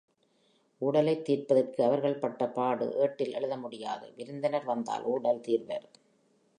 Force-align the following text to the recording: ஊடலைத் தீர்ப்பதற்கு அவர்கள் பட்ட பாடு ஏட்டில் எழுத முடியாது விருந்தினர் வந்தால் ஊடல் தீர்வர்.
ஊடலைத் 0.81 1.25
தீர்ப்பதற்கு 1.25 1.83
அவர்கள் 1.83 2.19
பட்ட 2.19 2.47
பாடு 2.47 2.95
ஏட்டில் 2.97 3.33
எழுத 3.33 3.57
முடியாது 3.57 4.13
விருந்தினர் 4.15 4.63
வந்தால் 4.63 5.03
ஊடல் 5.03 5.41
தீர்வர். 5.41 5.87